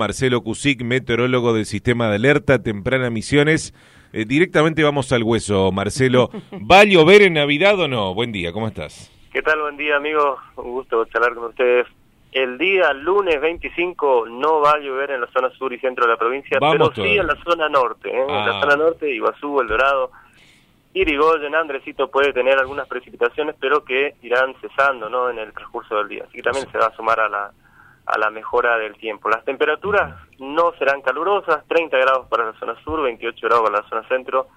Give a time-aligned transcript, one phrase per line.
[0.00, 3.74] Marcelo Cusic, meteorólogo del sistema de alerta temprana Misiones.
[4.12, 6.30] Eh, directamente vamos al hueso, Marcelo.
[6.70, 8.14] ¿Va a llover en Navidad o no?
[8.14, 9.10] Buen día, ¿cómo estás?
[9.32, 9.60] ¿Qué tal?
[9.62, 10.38] Buen día, amigos.
[10.54, 11.88] Un gusto charlar con ustedes.
[12.30, 16.12] El día lunes 25 no va a llover en la zona sur y centro de
[16.12, 18.10] la provincia, Vamos pero sí en la zona norte.
[18.10, 18.22] ¿eh?
[18.22, 18.46] En Ah.
[18.46, 20.12] la zona norte, Iguazú, El Dorado,
[20.94, 25.30] Irigoyen, Andresito puede tener algunas precipitaciones, pero que irán cesando ¿no?
[25.30, 26.22] en el transcurso del día.
[26.28, 27.50] Así que también se va a sumar a la,
[28.12, 29.28] a la mejora del tiempo.
[29.30, 33.88] Las temperaturas no serán calurosas, 30 grados para la zona sur, 28 grados para la
[33.88, 34.48] zona centro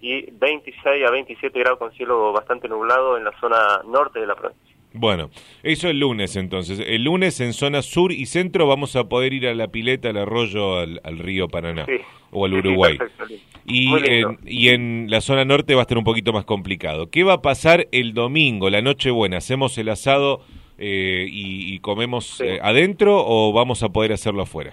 [0.00, 4.34] y 26 a 27 grados con cielo bastante nublado en la zona norte de la
[4.34, 4.76] provincia.
[4.92, 5.30] Bueno,
[5.62, 6.82] eso el lunes entonces.
[6.84, 10.16] El lunes en zona sur y centro vamos a poder ir a la pileta, al
[10.16, 11.98] arroyo, al, al río Paraná Sí.
[12.32, 12.98] o al sí, Uruguay.
[12.98, 13.24] perfecto,
[13.66, 17.08] y, en, y en la zona norte va a estar un poquito más complicado.
[17.08, 19.36] ¿Qué va a pasar el domingo, la noche buena?
[19.36, 20.40] ¿Hacemos el asado
[20.80, 22.44] eh, y, y comemos Sí.
[22.46, 24.72] eh, adentro o vamos a poder hacerlo afuera?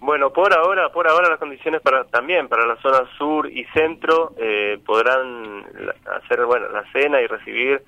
[0.00, 4.34] Bueno, por ahora, por ahora las condiciones para también para la zona sur y centro
[4.38, 5.64] eh, podrán
[6.22, 7.82] hacer bueno la cena y recibir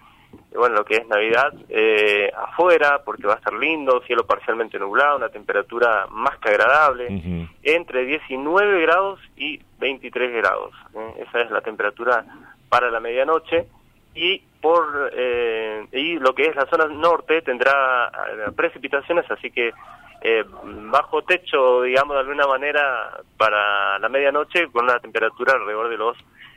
[0.55, 5.17] bueno lo que es Navidad eh, afuera porque va a estar lindo, cielo parcialmente nublado,
[5.17, 10.73] una temperatura más que agradable entre 19 grados y 23 grados.
[10.95, 11.25] ¿eh?
[11.29, 12.25] Esa es la temperatura
[12.69, 13.67] para la medianoche
[14.15, 19.73] y por eh, y lo que es la zona norte tendrá eh, precipitaciones, así que
[20.21, 20.45] eh,
[20.91, 26.17] bajo techo, digamos de alguna manera, para la medianoche con una temperatura alrededor de los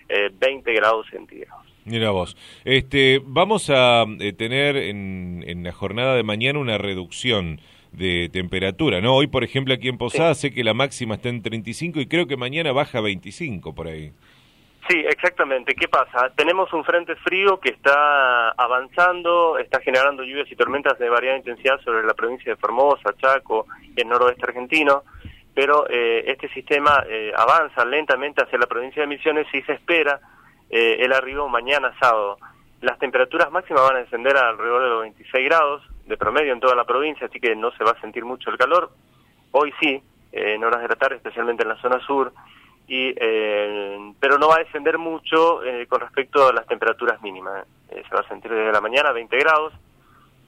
[0.09, 1.61] eh, 20 grados centígrados.
[1.85, 7.59] Mira vos, este, vamos a eh, tener en, en la jornada de mañana una reducción
[7.91, 9.16] de temperatura, ¿no?
[9.16, 12.25] Hoy, por ejemplo, aquí en Posada sé que la máxima está en 35 y creo
[12.25, 14.11] que mañana baja a 25 por ahí.
[14.92, 15.73] Sí, exactamente.
[15.73, 16.34] ¿Qué pasa?
[16.36, 21.80] Tenemos un frente frío que está avanzando, está generando lluvias y tormentas de variada intensidad
[21.80, 25.03] sobre la provincia de Formosa, Chaco y el noroeste argentino,
[25.53, 30.19] pero eh, este sistema eh, avanza lentamente hacia la provincia de Misiones y se espera
[30.69, 32.38] eh, el arribo mañana sábado.
[32.81, 36.75] Las temperaturas máximas van a descender alrededor de los 26 grados de promedio en toda
[36.75, 38.91] la provincia, así que no se va a sentir mucho el calor.
[39.51, 40.03] Hoy sí,
[40.34, 42.34] eh, en horas de la tarde, especialmente en la zona sur,
[42.91, 47.66] y eh, pero no va a descender mucho eh, con respecto a las temperaturas mínimas.
[47.90, 49.72] Eh, se va a sentir desde la mañana 20 grados,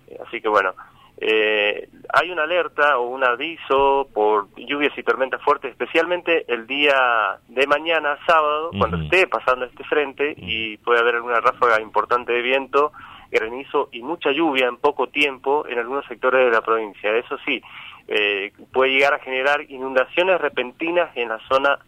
[0.09, 0.73] eh, así que bueno,
[1.21, 7.39] eh, hay una alerta o un aviso por lluvias y tormentas fuertes, especialmente el día
[7.47, 12.41] de mañana, sábado, cuando esté pasando este frente y puede haber alguna ráfaga importante de
[12.41, 12.91] viento,
[13.31, 17.15] granizo y mucha lluvia en poco tiempo en algunos sectores de la provincia.
[17.15, 17.61] Eso sí,
[18.09, 21.79] eh, puede llegar a generar inundaciones repentinas en la zona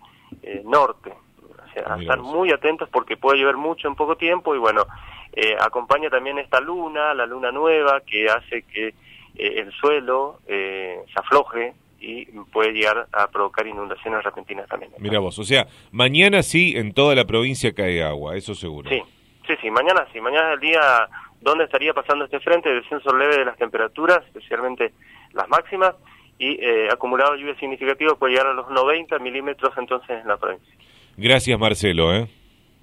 [0.45, 1.11] eh, norte.
[1.41, 4.85] O sea, estar muy atentos porque puede llover mucho en poco tiempo y bueno,
[5.33, 8.93] eh, acompaña también esta luna, la luna nueva, que hace que eh,
[9.35, 14.93] el suelo eh, se afloje y puede llegar a provocar inundaciones repentinas también.
[14.99, 18.89] Mira vos, o sea, mañana sí en toda la provincia cae agua, eso seguro.
[18.89, 19.01] Sí,
[19.47, 21.09] sí, sí, mañana sí, mañana es el día
[21.41, 24.93] donde estaría pasando este frente, descenso leve de las temperaturas, especialmente
[25.33, 25.95] las máximas,
[26.37, 30.73] y eh, acumulado lluvia significativo puede llegar a los 90 milímetros entonces en la provincia.
[31.17, 32.27] Gracias Marcelo, ¿eh?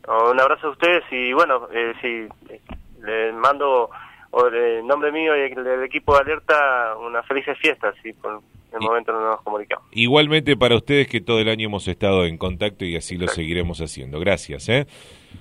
[0.09, 2.61] Un abrazo a ustedes y bueno, eh, sí, eh,
[3.03, 3.91] le mando
[4.31, 8.41] o en nombre mío y del equipo de alerta unas felices fiestas, y por
[8.75, 9.87] el Y- momento no nos comunicamos.
[9.93, 13.81] Igualmente para ustedes que todo el año hemos estado en contacto y así lo seguiremos
[13.81, 14.19] haciendo.
[14.21, 14.87] Gracias, ¿eh?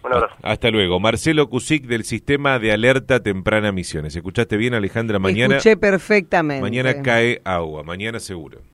[0.03, 0.35] Un abrazo.
[0.41, 0.99] Hasta luego.
[0.99, 4.15] Marcelo Cusic del sistema de alerta temprana Misiones.
[4.15, 5.19] ¿Escuchaste bien, Alejandra?
[5.19, 6.61] Mañana, Escuché perfectamente.
[6.61, 8.61] mañana cae agua, mañana seguro.